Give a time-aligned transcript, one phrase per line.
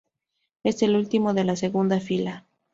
[0.63, 2.47] Es el último de la segunda fila.